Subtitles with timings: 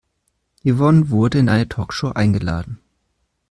[0.63, 2.79] Yvonne wurde in eine Talkshow eingeladen.